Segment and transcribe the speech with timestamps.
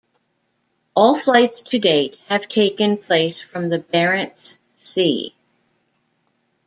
[0.95, 5.35] All flights to date have taken place from the Barents Sea.